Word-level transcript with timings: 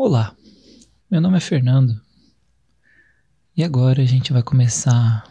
Olá, 0.00 0.32
meu 1.10 1.20
nome 1.20 1.38
é 1.38 1.40
Fernando 1.40 2.00
e 3.56 3.64
agora 3.64 4.00
a 4.00 4.04
gente 4.04 4.32
vai 4.32 4.44
começar 4.44 5.28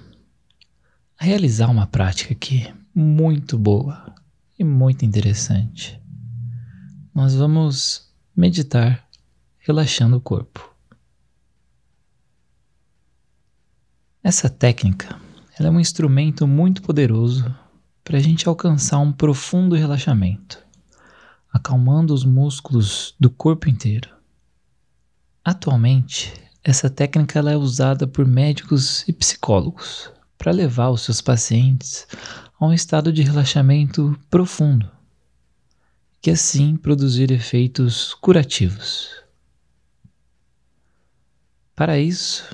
a 1.17 1.23
realizar 1.23 1.69
uma 1.69 1.87
prática 1.87 2.33
aqui 2.33 2.67
muito 2.93 3.57
boa 3.57 4.13
e 4.59 4.65
muito 4.65 5.05
interessante. 5.05 5.97
Nós 7.15 7.33
vamos 7.33 8.11
meditar 8.35 9.07
relaxando 9.57 10.17
o 10.17 10.21
corpo. 10.21 10.69
Essa 14.21 14.49
técnica 14.49 15.17
é 15.57 15.69
um 15.69 15.79
instrumento 15.79 16.45
muito 16.45 16.81
poderoso 16.81 17.55
para 18.03 18.17
a 18.17 18.21
gente 18.21 18.49
alcançar 18.49 18.99
um 18.99 19.13
profundo 19.13 19.77
relaxamento, 19.77 20.61
acalmando 21.53 22.13
os 22.13 22.25
músculos 22.25 23.15
do 23.17 23.29
corpo 23.29 23.69
inteiro. 23.69 24.16
Atualmente, 25.47 26.33
essa 26.61 26.89
técnica 26.89 27.39
é 27.39 27.55
usada 27.55 28.05
por 28.05 28.27
médicos 28.27 29.07
e 29.07 29.13
psicólogos 29.13 30.11
para 30.37 30.51
levar 30.51 30.89
os 30.89 31.03
seus 31.03 31.21
pacientes 31.21 32.05
a 32.59 32.65
um 32.65 32.73
estado 32.73 33.13
de 33.13 33.21
relaxamento 33.21 34.19
profundo, 34.29 34.91
que 36.21 36.29
assim 36.29 36.75
produzir 36.75 37.31
efeitos 37.31 38.13
curativos. 38.15 39.23
Para 41.73 41.97
isso, 41.97 42.53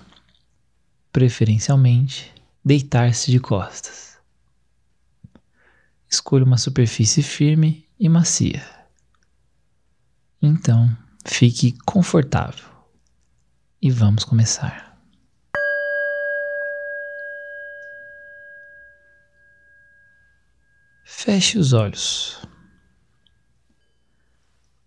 preferencialmente, 1.11 2.31
deitar-se 2.63 3.31
de 3.31 3.39
costas. 3.39 4.19
Escolha 6.07 6.45
uma 6.45 6.59
superfície 6.59 7.23
firme 7.23 7.89
e 7.99 8.07
macia. 8.07 8.63
Então, 10.39 10.95
fique 11.25 11.75
confortável 11.87 12.72
e 13.83 13.91
vamos 13.91 14.23
começar. 14.23 14.97
Feche 21.03 21.59
os 21.59 21.73
olhos. 21.73 22.41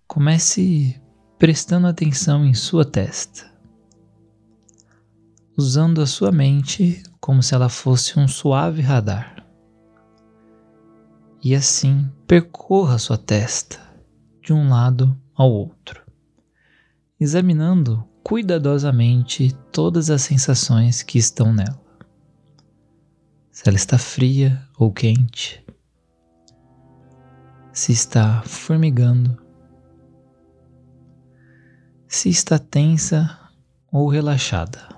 Comece 0.07 0.99
prestando 1.39 1.87
atenção 1.87 2.47
em 2.47 2.55
sua 2.55 2.87
testa, 2.87 3.53
usando 5.59 6.01
a 6.01 6.07
sua 6.07 6.33
mente 6.33 7.03
como 7.21 7.43
se 7.43 7.55
ela 7.55 7.69
fosse 7.69 8.19
um 8.19 8.27
suave 8.27 8.81
radar. 8.81 9.47
E 11.45 11.55
assim 11.55 12.11
percorra 12.27 12.97
sua 12.97 13.19
testa 13.19 13.79
de 14.41 14.55
um 14.55 14.71
lado 14.71 15.15
ao 15.35 15.53
outro, 15.53 16.03
examinando 17.21 18.09
cuidadosamente 18.27 19.53
todas 19.71 20.11
as 20.11 20.23
sensações 20.23 21.01
que 21.01 21.17
estão 21.17 21.55
nela. 21.55 21.81
Se 23.53 23.69
ela 23.69 23.77
está 23.77 23.97
fria 23.97 24.61
ou 24.77 24.93
quente, 24.93 25.65
se 27.73 27.93
está 27.93 28.43
formigando, 28.43 29.41
se 32.09 32.29
está 32.29 32.59
tensa 32.59 33.39
ou 33.93 34.09
relaxada. 34.09 34.89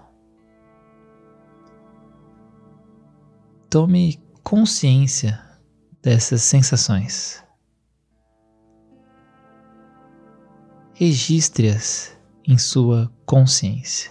Tome 3.68 4.18
consciência 4.42 5.38
dessas 6.02 6.40
sensações. 6.40 7.44
Registre-as 10.94 12.17
em 12.48 12.56
sua 12.56 13.12
consciência. 13.26 14.10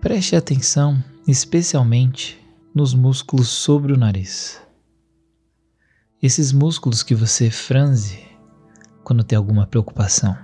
Preste 0.00 0.34
atenção 0.34 1.04
especialmente 1.28 2.42
nos 2.74 2.94
músculos 2.94 3.48
sobre 3.48 3.92
o 3.92 3.98
nariz. 3.98 4.58
Esses 6.22 6.50
músculos 6.50 7.02
que 7.02 7.14
você 7.14 7.50
franze 7.50 8.26
quando 9.04 9.22
tem 9.22 9.36
alguma 9.36 9.66
preocupação. 9.66 10.34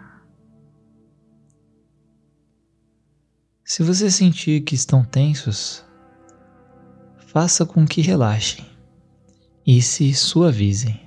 Se 3.65 3.83
você 3.83 4.11
sentir 4.11 4.61
que 4.65 4.75
estão 4.75 5.03
tensos, 5.03 5.83
faça 7.27 7.65
com 7.65 7.87
que 7.87 8.03
relaxem 8.03 8.67
e 9.67 9.81
se 9.81 10.13
suavizem. 10.13 11.06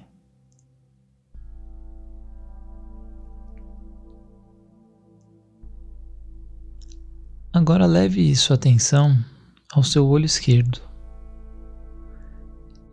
Agora 7.51 7.87
leve 7.87 8.35
sua 8.35 8.55
atenção 8.55 9.17
ao 9.73 9.83
seu 9.83 10.07
olho 10.07 10.25
esquerdo. 10.25 10.79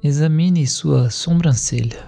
Examine 0.02 0.66
sua 0.66 1.10
sobrancelha, 1.10 2.02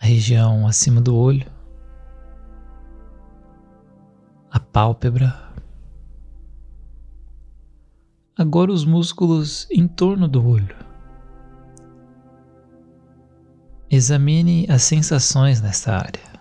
a 0.00 0.06
região 0.06 0.66
acima 0.66 1.02
do 1.02 1.14
olho, 1.14 1.46
a 4.50 4.58
pálpebra. 4.58 5.52
Agora 8.38 8.72
os 8.72 8.86
músculos 8.86 9.68
em 9.70 9.86
torno 9.86 10.26
do 10.26 10.48
olho. 10.48 10.76
Examine 13.90 14.66
as 14.70 14.82
sensações 14.82 15.60
nesta 15.60 15.94
área. 15.94 16.33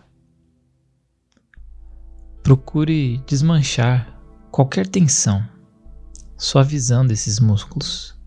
Procure 2.43 3.19
desmanchar 3.25 4.19
qualquer 4.51 4.85
tensão, 4.85 5.41
suavizando 6.37 7.13
esses 7.13 7.39
músculos. 7.39 8.19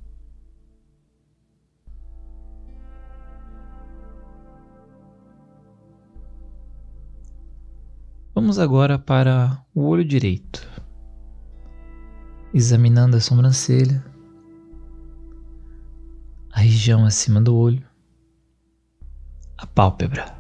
Vamos 8.35 8.59
agora 8.59 8.99
para 8.99 9.63
o 9.75 9.83
olho 9.83 10.03
direito, 10.05 10.67
examinando 12.55 13.19
a 13.19 13.21
sobrancelha, 13.21 14.03
a 16.51 16.61
região 16.61 17.05
acima 17.05 17.39
do 17.39 17.55
olho, 17.55 17.87
a 19.59 19.67
pálpebra. 19.67 20.36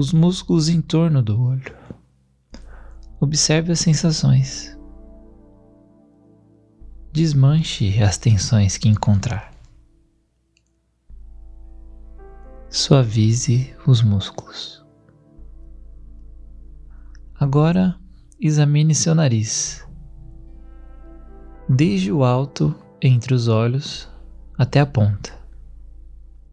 Os 0.00 0.14
músculos 0.14 0.70
em 0.70 0.80
torno 0.80 1.22
do 1.22 1.38
olho. 1.38 1.76
Observe 3.20 3.72
as 3.72 3.80
sensações. 3.80 4.74
Desmanche 7.12 8.02
as 8.02 8.16
tensões 8.16 8.78
que 8.78 8.88
encontrar. 8.88 9.52
Suavize 12.70 13.76
os 13.86 14.00
músculos. 14.00 14.82
Agora 17.38 17.94
examine 18.40 18.94
seu 18.94 19.14
nariz, 19.14 19.86
desde 21.68 22.10
o 22.10 22.24
alto 22.24 22.74
entre 23.02 23.34
os 23.34 23.48
olhos 23.48 24.08
até 24.56 24.80
a 24.80 24.86
ponta, 24.86 25.38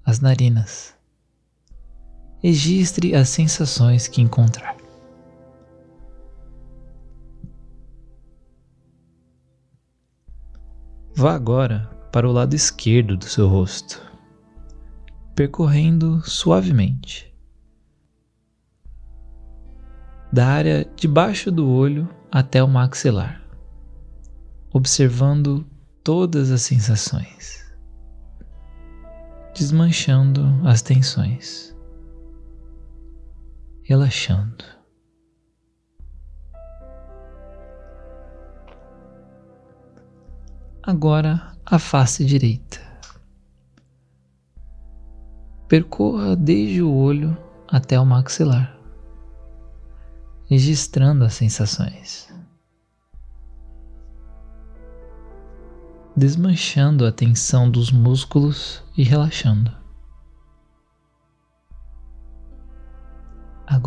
as 0.03 0.19
narinas 0.19 0.96
registre 2.39 3.15
as 3.15 3.29
sensações 3.29 4.07
que 4.07 4.21
encontrar. 4.21 4.75
Vá 11.15 11.33
agora 11.33 11.89
para 12.11 12.29
o 12.29 12.31
lado 12.31 12.55
esquerdo 12.55 13.17
do 13.17 13.25
seu 13.25 13.47
rosto, 13.47 13.99
percorrendo 15.35 16.21
suavemente. 16.21 17.33
Da 20.31 20.45
área 20.45 20.87
debaixo 20.95 21.51
do 21.51 21.67
olho 21.67 22.07
até 22.31 22.61
o 22.61 22.67
maxilar, 22.67 23.41
observando 24.71 25.65
todas 26.03 26.51
as 26.51 26.61
sensações, 26.61 27.65
desmanchando 29.55 30.43
as 30.63 30.83
tensões 30.83 31.76
relaxando. 33.87 34.65
Agora 40.83 41.53
a 41.65 41.79
face 41.79 42.25
direita. 42.25 42.81
Percorra 45.69 46.35
desde 46.35 46.81
o 46.81 46.93
olho 46.93 47.37
até 47.65 47.97
o 47.97 48.05
maxilar, 48.05 48.77
registrando 50.49 51.23
as 51.23 51.33
sensações. 51.33 52.27
desmanchando 56.15 57.05
a 57.05 57.11
tensão 57.11 57.69
dos 57.69 57.91
músculos 57.91 58.81
e 58.97 59.03
relaxando. 59.03 59.71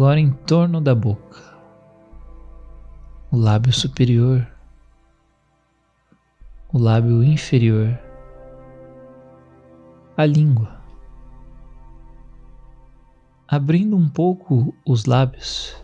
Agora 0.00 0.18
em 0.18 0.32
torno 0.32 0.80
da 0.80 0.94
boca, 0.94 1.36
o 3.30 3.36
lábio 3.36 3.70
superior, 3.70 4.50
o 6.72 6.78
lábio 6.78 7.22
inferior, 7.22 8.00
a 10.16 10.24
língua. 10.24 10.80
Abrindo 13.46 13.94
um 13.94 14.08
pouco 14.08 14.74
os 14.86 15.04
lábios, 15.04 15.76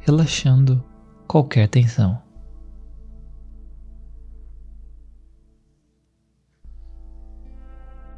relaxando 0.00 0.84
qualquer 1.26 1.68
tensão. 1.70 2.22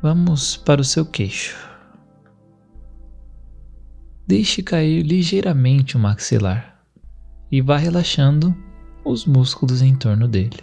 Vamos 0.02 0.56
para 0.56 0.80
o 0.80 0.84
seu 0.84 1.06
queixo. 1.06 1.73
Deixe 4.26 4.62
cair 4.62 5.02
ligeiramente 5.02 5.96
o 5.96 6.00
maxilar 6.00 6.82
e 7.50 7.60
vá 7.60 7.76
relaxando 7.76 8.54
os 9.04 9.26
músculos 9.26 9.82
em 9.82 9.94
torno 9.94 10.26
dele. 10.26 10.60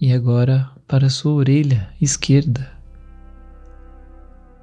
E 0.00 0.12
agora 0.12 0.70
para 0.86 1.10
sua 1.10 1.32
orelha 1.32 1.92
esquerda. 2.00 2.72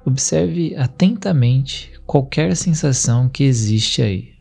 Observe 0.04 0.74
atentamente 0.76 1.92
qualquer 2.06 2.56
sensação 2.56 3.28
que 3.28 3.44
existe 3.44 4.00
aí. 4.00 4.34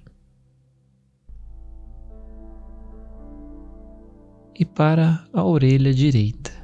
E 4.58 4.64
para 4.64 5.28
a 5.34 5.44
orelha 5.44 5.94
direita 5.94 6.56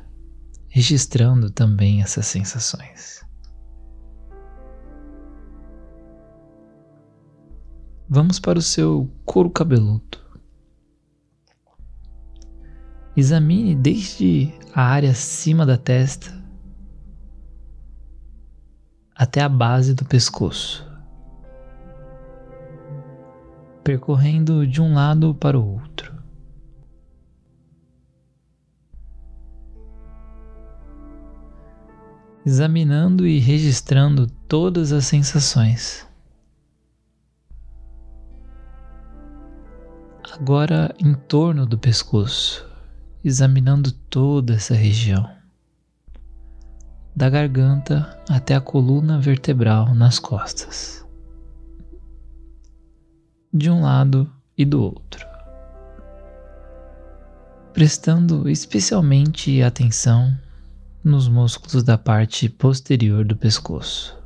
registrando 0.71 1.49
também 1.49 2.01
essas 2.01 2.25
sensações. 2.25 3.21
Vamos 8.13 8.41
para 8.41 8.59
o 8.59 8.61
seu 8.61 9.09
couro 9.23 9.49
cabeludo. 9.49 10.17
Examine 13.15 13.73
desde 13.73 14.53
a 14.75 14.81
área 14.83 15.11
acima 15.11 15.65
da 15.65 15.77
testa 15.77 16.29
até 19.15 19.39
a 19.39 19.47
base 19.47 19.93
do 19.93 20.03
pescoço, 20.03 20.85
percorrendo 23.81 24.67
de 24.67 24.81
um 24.81 24.93
lado 24.93 25.33
para 25.33 25.57
o 25.57 25.65
outro. 25.65 26.11
examinando 32.43 33.25
e 33.25 33.37
registrando 33.37 34.25
todas 34.47 34.91
as 34.91 35.05
sensações. 35.05 36.10
Agora 40.33 40.95
em 40.97 41.13
torno 41.13 41.65
do 41.65 41.77
pescoço, 41.77 42.65
examinando 43.21 43.91
toda 43.91 44.53
essa 44.53 44.73
região, 44.73 45.29
da 47.13 47.29
garganta 47.29 48.17
até 48.29 48.55
a 48.55 48.61
coluna 48.61 49.19
vertebral 49.19 49.93
nas 49.93 50.19
costas, 50.19 51.05
de 53.53 53.69
um 53.69 53.81
lado 53.81 54.31
e 54.57 54.63
do 54.63 54.81
outro, 54.81 55.27
prestando 57.73 58.47
especialmente 58.47 59.61
atenção 59.61 60.33
nos 61.03 61.27
músculos 61.27 61.83
da 61.83 61.97
parte 61.97 62.47
posterior 62.47 63.25
do 63.25 63.35
pescoço, 63.35 64.17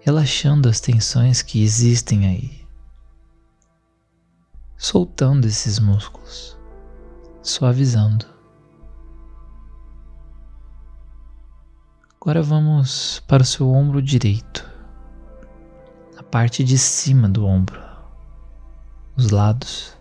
relaxando 0.00 0.68
as 0.68 0.80
tensões 0.80 1.40
que 1.40 1.62
existem 1.62 2.26
aí, 2.26 2.65
soltando 4.76 5.46
esses 5.46 5.78
músculos, 5.78 6.58
suavizando. 7.42 8.26
Agora 12.20 12.42
vamos 12.42 13.20
para 13.28 13.42
o 13.42 13.46
seu 13.46 13.70
ombro 13.70 14.02
direito, 14.02 14.68
a 16.16 16.22
parte 16.22 16.64
de 16.64 16.76
cima 16.76 17.28
do 17.28 17.46
ombro, 17.46 17.80
os 19.16 19.30
lados 19.30 19.96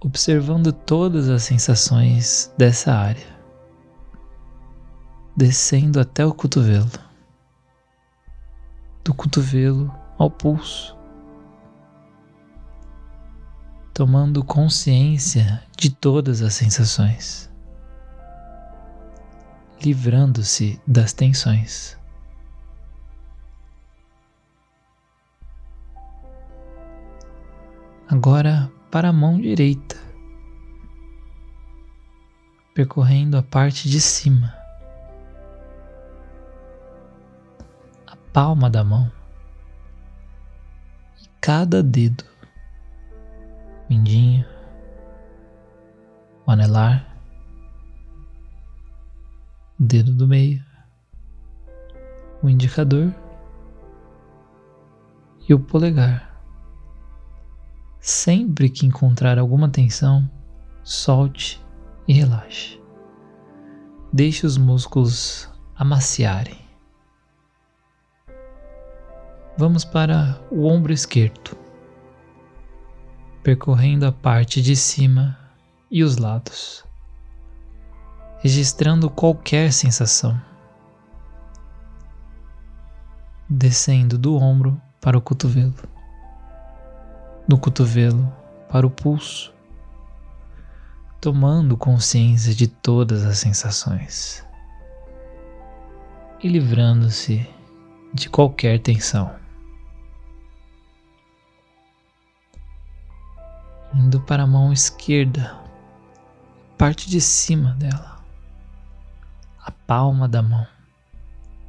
observando 0.00 0.72
todas 0.72 1.28
as 1.28 1.42
sensações 1.42 2.52
dessa 2.56 2.92
área, 2.92 3.26
descendo 5.36 6.00
até 6.00 6.24
o 6.24 6.32
cotovelo, 6.32 6.90
do 9.04 9.12
cotovelo 9.12 9.92
ao 10.16 10.30
pulso, 10.30 10.96
tomando 13.98 14.44
consciência 14.44 15.60
de 15.76 15.90
todas 15.90 16.40
as 16.40 16.54
sensações, 16.54 17.50
livrando-se 19.82 20.80
das 20.86 21.12
tensões. 21.12 21.98
Agora 28.08 28.70
para 28.88 29.08
a 29.08 29.12
mão 29.12 29.40
direita, 29.40 29.96
percorrendo 32.72 33.36
a 33.36 33.42
parte 33.42 33.90
de 33.90 34.00
cima, 34.00 34.54
a 38.06 38.14
palma 38.32 38.70
da 38.70 38.84
mão 38.84 39.10
e 41.20 41.28
cada 41.40 41.82
dedo, 41.82 42.37
mindinho, 43.88 44.44
o 46.46 46.50
anelar, 46.50 47.06
o 49.78 49.82
dedo 49.82 50.14
do 50.14 50.26
meio, 50.26 50.62
o 52.42 52.48
indicador 52.48 53.14
e 55.48 55.54
o 55.54 55.58
polegar. 55.58 56.28
Sempre 58.00 58.68
que 58.68 58.86
encontrar 58.86 59.38
alguma 59.38 59.68
tensão, 59.68 60.28
solte 60.82 61.62
e 62.06 62.12
relaxe. 62.12 62.80
Deixe 64.12 64.46
os 64.46 64.56
músculos 64.56 65.50
amaciarem. 65.76 66.58
Vamos 69.56 69.84
para 69.84 70.40
o 70.50 70.66
ombro 70.66 70.92
esquerdo, 70.92 71.56
percorrendo 73.48 74.04
a 74.04 74.12
parte 74.12 74.60
de 74.60 74.76
cima 74.76 75.34
e 75.90 76.04
os 76.04 76.18
lados, 76.18 76.84
registrando 78.40 79.08
qualquer 79.08 79.72
sensação, 79.72 80.38
descendo 83.48 84.18
do 84.18 84.36
ombro 84.36 84.78
para 85.00 85.16
o 85.16 85.20
cotovelo 85.22 85.72
do 87.48 87.56
cotovelo 87.56 88.30
para 88.68 88.86
o 88.86 88.90
pulso, 88.90 89.50
tomando 91.18 91.74
consciência 91.74 92.54
de 92.54 92.66
todas 92.66 93.24
as 93.24 93.38
sensações 93.38 94.44
e 96.42 96.48
livrando-se 96.48 97.48
de 98.12 98.28
qualquer 98.28 98.78
tensão. 98.78 99.47
Indo 103.94 104.20
para 104.20 104.42
a 104.42 104.46
mão 104.46 104.72
esquerda, 104.72 105.56
parte 106.76 107.08
de 107.08 107.20
cima 107.20 107.74
dela, 107.74 108.18
a 109.64 109.70
palma 109.70 110.28
da 110.28 110.42
mão 110.42 110.66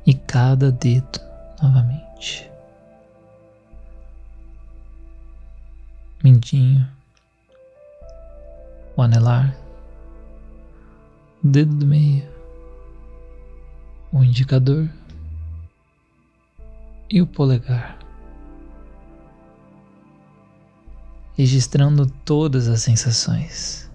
e 0.05 0.13
cada 0.13 0.71
dedo 0.71 1.19
novamente. 1.61 2.49
mindinho, 6.23 6.85
o 8.95 9.01
anelar, 9.01 9.55
o 11.43 11.47
dedo 11.47 11.73
do 11.75 11.85
meio, 11.85 12.27
o 14.11 14.23
indicador 14.23 14.89
e 17.09 17.21
o 17.21 17.27
polegar, 17.27 17.97
registrando 21.39 22.05
todas 22.25 22.67
as 22.67 22.81
sensações. 22.81 23.89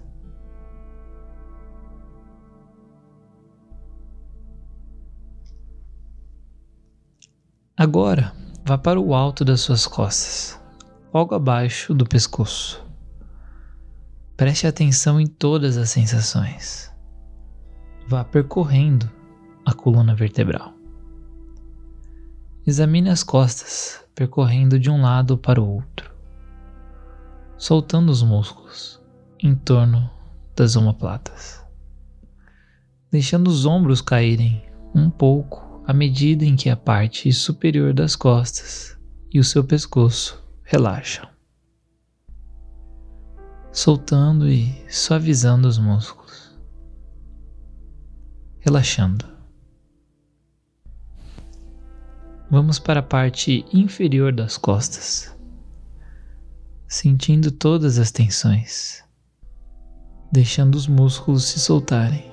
Agora, 7.77 8.33
vá 8.65 8.79
para 8.79 8.99
o 8.99 9.13
alto 9.13 9.45
das 9.45 9.61
suas 9.61 9.85
costas 9.85 10.59
logo 11.13 11.35
abaixo 11.35 11.93
do 11.93 12.03
pescoço. 12.03 12.83
Preste 14.35 14.65
atenção 14.65 15.21
em 15.21 15.27
todas 15.27 15.77
as 15.77 15.91
sensações. 15.91 16.91
Vá 18.07 18.23
percorrendo 18.23 19.07
a 19.63 19.71
coluna 19.71 20.15
vertebral. 20.15 20.73
Examine 22.65 23.11
as 23.11 23.21
costas, 23.21 24.03
percorrendo 24.15 24.79
de 24.79 24.89
um 24.89 25.03
lado 25.03 25.37
para 25.37 25.61
o 25.61 25.75
outro, 25.75 26.14
soltando 27.65 28.11
os 28.11 28.21
músculos 28.21 29.01
em 29.41 29.55
torno 29.55 30.07
das 30.55 30.75
omoplatas, 30.75 31.65
deixando 33.09 33.47
os 33.47 33.65
ombros 33.65 34.01
caírem 34.01 34.63
um 34.93 35.09
pouco 35.09 35.81
à 35.87 35.91
medida 35.91 36.45
em 36.45 36.55
que 36.55 36.69
a 36.69 36.75
parte 36.75 37.33
superior 37.33 37.91
das 37.91 38.15
costas 38.15 38.95
e 39.33 39.39
o 39.39 39.43
seu 39.43 39.63
pescoço 39.63 40.45
relaxam, 40.61 41.27
soltando 43.71 44.47
e 44.47 44.71
suavizando 44.87 45.67
os 45.67 45.79
músculos, 45.79 46.55
relaxando. 48.59 49.25
Vamos 52.47 52.77
para 52.77 52.99
a 52.99 53.03
parte 53.03 53.65
inferior 53.73 54.31
das 54.31 54.55
costas, 54.55 55.34
sentindo 56.95 57.51
todas 57.51 57.99
as 57.99 58.09
tensões, 58.09 59.03
deixando 60.31 60.75
os 60.75 60.87
músculos 60.87 61.43
se 61.43 61.59
soltarem. 61.59 62.31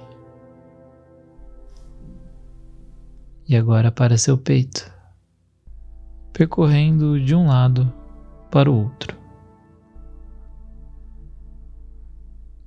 E 3.49 3.57
agora 3.57 3.91
para 3.91 4.17
seu 4.17 4.39
peito, 4.39 4.89
percorrendo 6.33 7.21
de 7.21 7.35
um 7.35 7.49
lado 7.49 7.93
para 8.53 8.71
o 8.71 8.85
outro, 8.85 9.19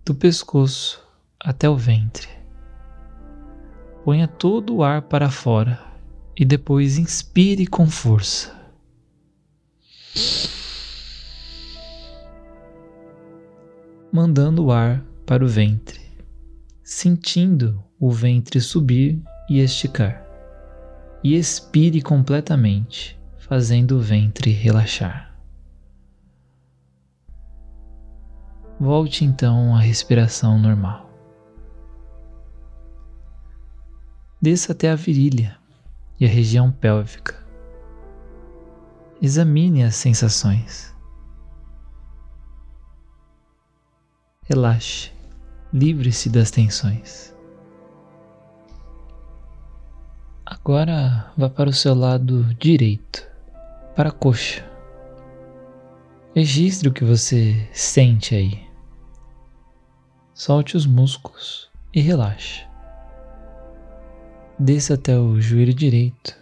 do 0.04 0.14
pescoço 0.14 1.02
até 1.40 1.70
o 1.70 1.78
ventre. 1.78 2.28
Ponha 4.04 4.28
todo 4.28 4.76
o 4.76 4.84
ar 4.84 5.04
para 5.04 5.30
fora 5.30 5.82
e 6.36 6.44
depois 6.44 6.98
inspire 6.98 7.66
com 7.66 7.88
força. 7.88 8.55
Mandando 14.16 14.68
o 14.68 14.72
ar 14.72 15.04
para 15.26 15.44
o 15.44 15.48
ventre, 15.48 16.00
sentindo 16.82 17.84
o 18.00 18.10
ventre 18.10 18.62
subir 18.62 19.22
e 19.50 19.60
esticar. 19.60 20.26
E 21.22 21.36
expire 21.36 22.02
completamente, 22.02 23.20
fazendo 23.38 23.98
o 23.98 24.00
ventre 24.00 24.52
relaxar. 24.52 25.38
Volte 28.80 29.26
então 29.26 29.76
à 29.76 29.82
respiração 29.82 30.58
normal. 30.58 31.12
Desça 34.42 34.72
até 34.72 34.92
a 34.92 34.96
virilha 34.96 35.58
e 36.18 36.24
a 36.24 36.30
região 36.30 36.72
pélvica. 36.72 37.36
Examine 39.22 39.84
as 39.84 39.96
sensações. 39.96 40.95
Relaxe, 44.48 45.12
livre-se 45.74 46.30
das 46.30 46.52
tensões. 46.52 47.34
Agora 50.46 51.32
vá 51.36 51.50
para 51.50 51.72
o 51.72 51.74
seu 51.74 51.96
lado 51.96 52.44
direito, 52.60 53.28
para 53.96 54.10
a 54.10 54.12
coxa. 54.12 54.64
Registre 56.36 56.88
o 56.88 56.94
que 56.94 57.04
você 57.04 57.68
sente 57.74 58.36
aí. 58.36 58.64
Solte 60.36 60.78
os 60.78 60.86
músculos 60.86 61.68
e 61.92 62.00
relaxe. 62.00 62.68
Desça 64.60 64.94
até 64.94 65.18
o 65.18 65.42
joelho 65.42 65.74
direito 65.74 66.38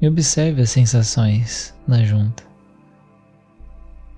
e 0.00 0.06
observe 0.06 0.62
as 0.62 0.70
sensações 0.70 1.74
na 1.84 2.04
junta. 2.04 2.44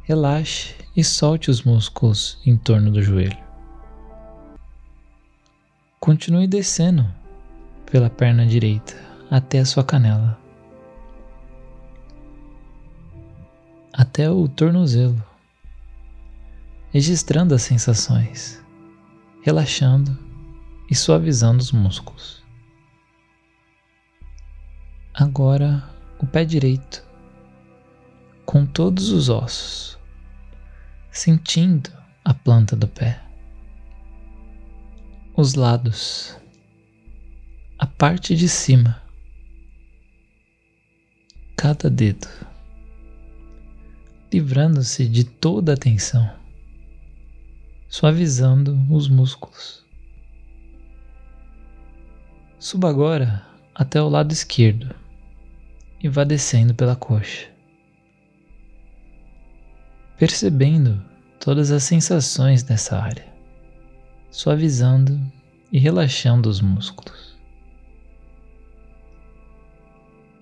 Relaxe 0.09 0.75
e 0.97 1.05
solte 1.05 1.51
os 1.51 1.63
músculos 1.65 2.41
em 2.47 2.57
torno 2.57 2.91
do 2.91 3.03
joelho. 3.03 3.37
Continue 6.01 6.47
descendo 6.47 7.07
pela 7.85 8.09
perna 8.09 8.47
direita 8.47 8.97
até 9.31 9.59
a 9.59 9.67
sua 9.67 9.85
canela, 9.85 10.41
até 13.93 14.31
o 14.31 14.49
tornozelo, 14.49 15.23
registrando 16.91 17.55
as 17.55 17.61
sensações, 17.61 18.65
relaxando 19.43 20.19
e 20.91 20.95
suavizando 20.95 21.61
os 21.61 21.71
músculos. 21.71 22.43
Agora 25.13 25.87
o 26.19 26.27
pé 26.27 26.47
direito, 26.47 27.07
com 28.47 28.65
todos 28.65 29.11
os 29.11 29.29
ossos, 29.29 29.98
sentindo 31.19 31.91
a 32.25 32.33
planta 32.33 32.77
do 32.77 32.87
pé, 32.87 33.21
os 35.37 35.55
lados, 35.55 36.39
a 37.77 37.87
parte 37.89 38.37
de 38.37 38.49
cima, 38.49 39.03
cada 41.57 41.91
dedo, 41.91 42.29
livrando-se 44.33 45.09
de 45.09 45.25
toda 45.25 45.75
a 45.75 45.77
tensão, 45.77 46.33
suavizando 47.89 48.79
os 48.89 49.09
músculos. 49.09 49.85
Suba 52.61 52.91
agora 52.91 53.45
até 53.75 54.01
o 54.01 54.09
lado 54.09 54.31
esquerdo 54.31 54.95
e 56.01 56.09
vá 56.09 56.23
descendo 56.23 56.77
pela 56.77 56.95
coxa, 56.95 57.49
percebendo 60.17 61.08
todas 61.39 61.71
as 61.71 61.83
sensações 61.83 62.63
dessa 62.63 62.99
área, 62.99 63.27
suavizando 64.31 65.21
e 65.73 65.79
relaxando 65.79 66.49
os 66.49 66.61
músculos. 66.61 67.37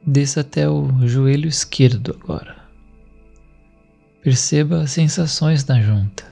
Desça 0.06 0.40
até 0.40 0.68
o 0.68 1.06
joelho 1.06 1.48
esquerdo 1.48 2.16
agora. 2.22 2.56
Perceba 4.22 4.82
as 4.82 4.92
sensações 4.92 5.64
na 5.66 5.80
junta, 5.80 6.24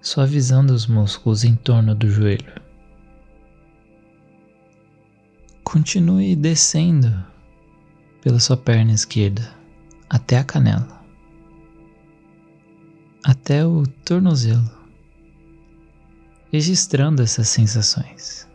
suavizando 0.00 0.72
os 0.72 0.86
músculos 0.86 1.44
em 1.44 1.56
torno 1.56 1.94
do 1.94 2.08
joelho. 2.08 2.52
Continue 5.64 6.36
descendo 6.36 7.12
pela 8.22 8.38
sua 8.38 8.56
perna 8.56 8.92
esquerda 8.92 9.52
até 10.08 10.38
a 10.38 10.44
canela, 10.44 10.95
até 13.28 13.66
o 13.66 13.84
tornozelo, 14.04 14.70
registrando 16.52 17.20
essas 17.22 17.48
sensações, 17.48 18.48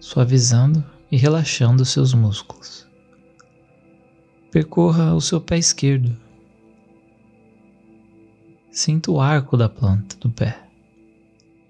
suavizando 0.00 0.82
e 1.12 1.18
relaxando 1.18 1.84
seus 1.84 2.14
músculos. 2.14 2.88
Percorra 4.50 5.14
o 5.14 5.20
seu 5.20 5.38
pé 5.38 5.58
esquerdo. 5.58 6.16
Sinta 8.70 9.10
o 9.10 9.20
arco 9.20 9.54
da 9.54 9.68
planta 9.68 10.16
do 10.16 10.30
pé, 10.30 10.66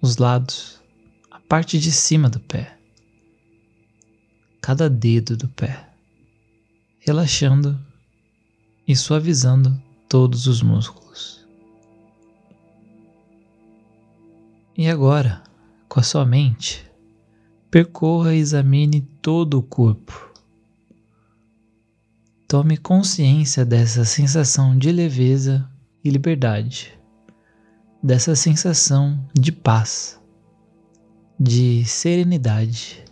os 0.01 0.15
lados, 0.15 0.81
a 1.29 1.37
parte 1.37 1.77
de 1.77 1.91
cima 1.91 2.29
do 2.29 2.39
pé 2.39 2.77
cada 4.61 4.89
dedo 4.89 5.35
do 5.35 5.47
pé, 5.49 5.89
relaxando 6.99 7.77
e 8.85 8.95
suavizando 8.97 9.81
todos 10.09 10.45
os 10.45 10.61
músculos. 10.61 11.36
E 14.77 14.87
agora, 14.87 15.41
com 15.89 15.99
a 15.99 16.03
sua 16.03 16.25
mente, 16.25 16.89
percorra 17.71 18.35
e 18.35 18.37
examine 18.37 19.01
todo 19.21 19.57
o 19.57 19.63
corpo. 19.63 20.31
Tome 22.47 22.77
consciência 22.77 23.65
dessa 23.65 24.05
sensação 24.05 24.77
de 24.77 24.91
leveza 24.91 25.67
e 26.03 26.09
liberdade, 26.09 26.97
dessa 28.01 28.35
sensação 28.35 29.27
de 29.33 29.51
paz, 29.51 30.21
de 31.39 31.83
serenidade 31.83 33.07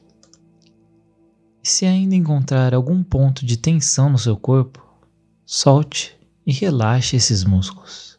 se 1.66 1.84
ainda 1.84 2.14
encontrar 2.14 2.76
algum 2.76 3.04
ponto 3.04 3.44
de 3.44 3.58
tensão 3.58 4.08
no 4.08 4.20
seu 4.20 4.38
corpo, 4.38 4.86
solte 5.44 6.16
e 6.46 6.54
relaxe 6.54 7.16
esses 7.16 7.44
músculos. 7.44 8.15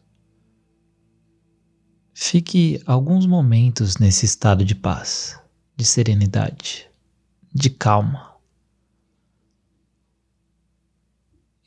Fique 2.19 2.81
alguns 2.87 3.27
momentos 3.27 3.97
nesse 3.97 4.25
estado 4.25 4.65
de 4.65 4.73
paz, 4.73 5.39
de 5.75 5.85
serenidade, 5.85 6.89
de 7.53 7.69
calma. 7.69 8.35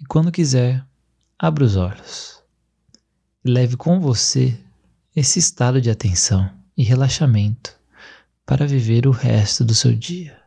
E 0.01 0.05
quando 0.07 0.33
quiser, 0.33 0.85
abra 1.39 1.63
os 1.63 1.77
olhos 1.77 2.43
e 3.45 3.49
leve 3.49 3.77
com 3.77 4.01
você 4.01 4.59
esse 5.15 5.39
estado 5.39 5.81
de 5.81 5.89
atenção 5.89 6.51
e 6.77 6.83
relaxamento 6.83 7.79
para 8.45 8.67
viver 8.67 9.07
o 9.07 9.13
resto 9.13 9.65
do 9.65 9.75
seu 9.75 9.95
dia. 9.95 10.40